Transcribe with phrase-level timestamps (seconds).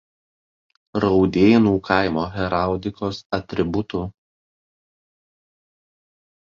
[1.03, 4.05] Raudėnų kaimo heraldikos atributų.